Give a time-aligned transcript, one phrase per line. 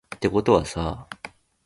[0.19, 1.07] てことはさ